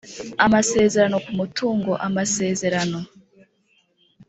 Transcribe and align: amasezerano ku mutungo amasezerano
amasezerano 0.45 1.15
ku 1.25 1.31
mutungo 1.39 1.91
amasezerano 2.07 2.99